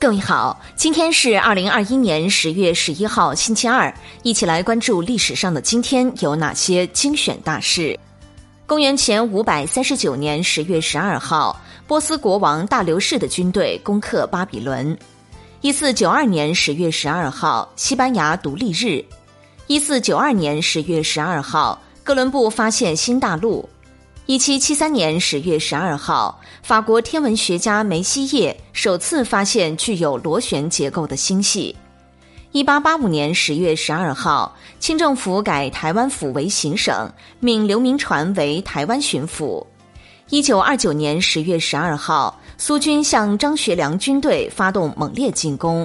[0.00, 8.00] 各位好，今天是二零二一年十月十一号，星期二，一起来关注历史上的今天有哪些精选大事。
[8.64, 11.54] 公元前五百三十九年十月十二号，
[11.86, 14.96] 波斯国王大流士的军队攻克巴比伦。
[15.60, 19.04] 一四九二年十月十二号，西班牙独立日。
[19.66, 23.68] 一四九二年十月十二号，哥伦布发现新大陆。
[24.30, 31.74] 一七七三年十月十二号，法国天文学家梅西叶首次发现具有螺旋结构的星系。
[32.52, 39.66] 一八八五年十月十二号，清政府改台湾府为行省，命刘铭传为台湾巡抚。
[40.28, 45.84] 一九二九年十月十二号，苏军向张学良军队发动猛烈进攻。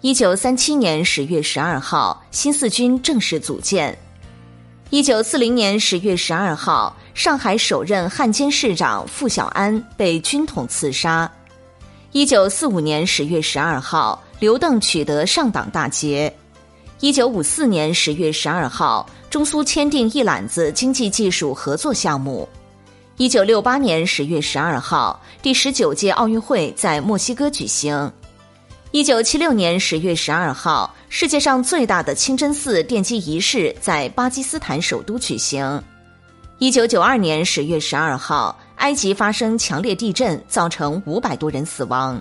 [0.00, 3.94] 一九三七年十月十二号，新四军正式组建。
[4.90, 11.30] 一九四零年十月十二号，上海首任汉奸市长傅小安被军统刺杀。
[12.10, 16.32] 一九四五年十月十二号，刘邓取得上党大捷。
[16.98, 22.48] 一九五四年十月十二号，中苏签订一揽子经济技术合作项目。
[23.16, 28.12] 一九六八年十月十二号，第十九届奥运会在墨西哥举行。
[28.90, 35.82] 一九七六年十月十二号，世界上最大的清真寺奠基仪式在巴基斯坦首都举行。
[36.64, 42.18] 一九九二年十月十二号，埃及发生强烈地震，造成五百多人死亡。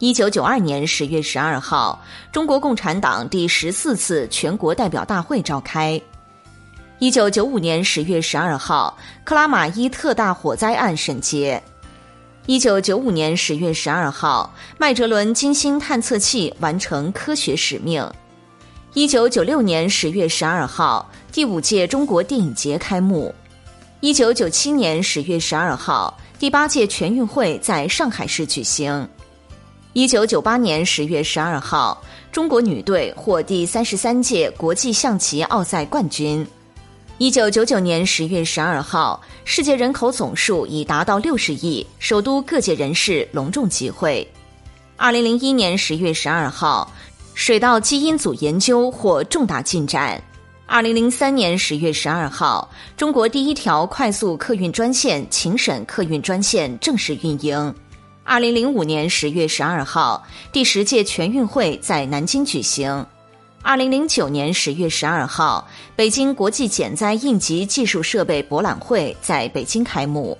[0.00, 6.02] 一九九二年十月十二号，中国共产党第十四次全国代表大会召开。
[6.98, 11.62] 一九九五年十月十二号，克拉玛依特大火灾案审结。
[12.46, 18.04] 一九九五年十月十二号，麦哲伦金星探测器完成科学使命。
[18.94, 23.32] 一九九六年十月十二号，第五届中国电影节开幕。
[24.02, 29.06] 一九九七年十月十二号，第八届全运会在上海市举行。
[29.92, 36.46] 一九九八年十月十二号，中国女队获第三十三届国际象棋奥赛冠军。
[37.18, 44.26] 一九九九年十月十二号，世界人口总数已达到六十亿，首都各界人士隆重集会。
[44.96, 46.90] 二零零一年十月十二号，
[47.34, 50.18] 水稻基因组研究获重大进展。
[50.72, 57.74] 二零零三年十月十二号，中国第一条快速客运专线秦沈客运专线正式运营。
[58.22, 63.04] 二零零五年十月十二号，第十届全运会在南京举行。
[63.62, 65.66] 二零零九年十月十二号，
[65.96, 70.38] 北京国际减灾应急技术设备博览会在北京开幕。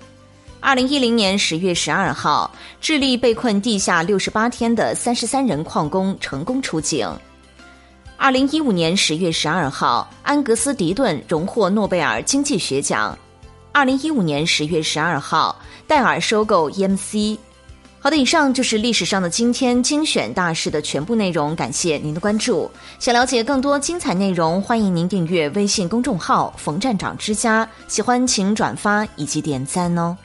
[0.61, 2.49] 二零一零年十月十二号，
[2.79, 7.05] 智利被困地下六十八天的三十三人矿工成功出境。
[8.21, 13.17] 二零一五年十月十二号，安格斯·迪顿荣获诺贝尔经济学奖。
[13.71, 17.35] 二零一五年十月十二号，戴尔收购 EMC。
[17.99, 22.69] 好的，以上就是历史上的今天精选大事的全部内容，感谢您的关注。
[22.99, 27.67] 想了解更多精彩内容，欢迎您订阅微信公众号“冯站长之家”。
[27.89, 30.15] 喜欢请转发以及点赞哦。